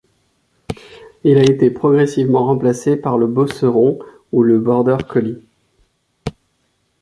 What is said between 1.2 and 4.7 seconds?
Il a été progressivement remplacé par le Beauceron ou le